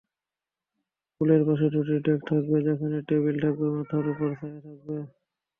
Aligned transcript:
পুলের 1.15 1.41
পাশে 1.47 1.67
দুটি 1.73 1.95
ডেক 2.05 2.19
থাকবে, 2.29 2.57
যেখানে 2.67 2.97
টেবিল 3.07 3.35
থাকবে, 3.43 3.65
মাথার 3.75 4.05
ওপর 4.11 4.29
ছায়া 4.39 4.59
থাকবে। 4.59 4.95